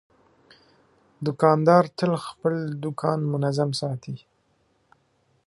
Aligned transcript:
دوکاندار 1.25 1.83
تل 1.97 2.11
خپل 2.27 2.53
دوکان 2.83 3.19
منظم 3.33 3.69
ساتي. 3.79 4.15